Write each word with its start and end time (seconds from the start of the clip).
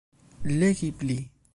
Legi 0.59 0.89
pli. 0.97 1.17